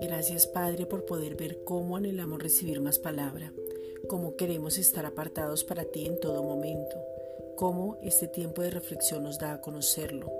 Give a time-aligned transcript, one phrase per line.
[0.00, 3.52] Gracias Padre por poder ver cómo anhelamos recibir más palabra,
[4.08, 6.96] cómo queremos estar apartados para ti en todo momento,
[7.56, 10.30] cómo este tiempo de reflexión nos da a conocerlo,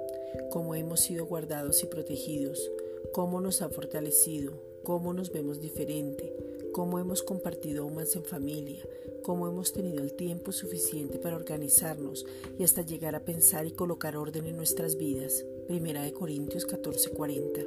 [0.50, 2.70] cómo hemos sido guardados y protegidos,
[3.12, 6.33] cómo nos ha fortalecido, cómo nos vemos diferente,
[6.74, 8.84] cómo hemos compartido más en familia,
[9.22, 12.26] cómo hemos tenido el tiempo suficiente para organizarnos
[12.58, 15.44] y hasta llegar a pensar y colocar orden en nuestras vidas.
[15.68, 17.64] Primera de Corintios 14:40.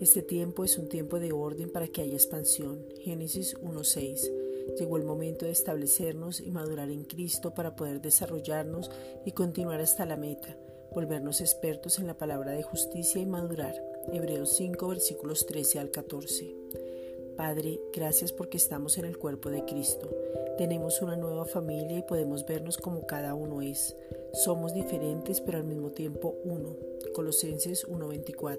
[0.00, 2.86] Este tiempo es un tiempo de orden para que haya expansión.
[3.00, 4.30] Génesis 1.6.
[4.78, 8.88] Llegó el momento de establecernos y madurar en Cristo para poder desarrollarnos
[9.26, 10.56] y continuar hasta la meta,
[10.94, 13.74] volvernos expertos en la palabra de justicia y madurar.
[14.12, 16.54] Hebreos 5 versículos 13 al 14.
[17.36, 20.10] Padre, gracias porque estamos en el cuerpo de Cristo.
[20.58, 23.96] Tenemos una nueva familia y podemos vernos como cada uno es.
[24.32, 26.76] Somos diferentes pero al mismo tiempo uno.
[27.14, 28.58] Colosenses 1.24.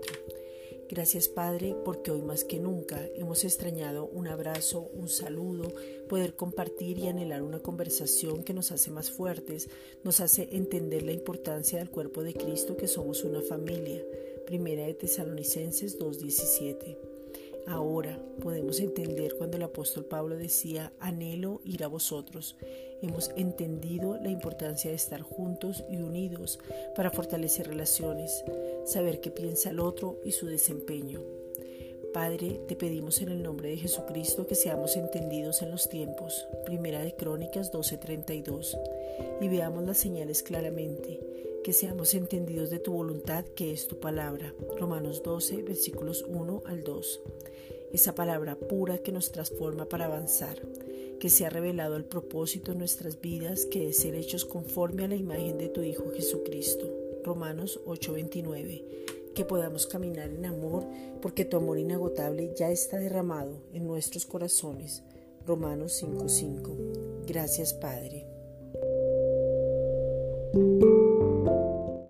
[0.90, 5.72] Gracias Padre, porque hoy más que nunca hemos extrañado un abrazo, un saludo,
[6.10, 9.70] poder compartir y anhelar una conversación que nos hace más fuertes,
[10.04, 14.04] nos hace entender la importancia del cuerpo de Cristo que somos una familia.
[14.46, 17.13] Primera de Tesalonicenses 2.17.
[17.68, 22.58] Ahora podemos entender cuando el apóstol Pablo decía, anhelo ir a vosotros.
[23.02, 26.60] Hemos entendido la importancia de estar juntos y unidos
[26.96, 28.44] para fortalecer relaciones,
[28.86, 31.22] saber qué piensa el otro y su desempeño.
[32.14, 36.48] Padre, te pedimos en el nombre de Jesucristo que seamos entendidos en los tiempos.
[36.66, 38.78] Primera de Crónicas 12:32.
[39.42, 41.20] Y veamos las señales claramente
[41.64, 44.54] que seamos entendidos de tu voluntad que es tu palabra.
[44.78, 47.22] Romanos 12, versículos 1 al 2.
[47.94, 50.62] Esa palabra pura que nos transforma para avanzar,
[51.20, 55.08] que se ha revelado el propósito en nuestras vidas, que es ser hechos conforme a
[55.08, 56.86] la imagen de tu Hijo Jesucristo.
[57.24, 58.84] Romanos 8:29.
[59.34, 60.86] Que podamos caminar en amor,
[61.22, 65.02] porque tu amor inagotable ya está derramado en nuestros corazones.
[65.46, 66.76] Romanos 5:5.
[67.26, 68.28] Gracias Padre.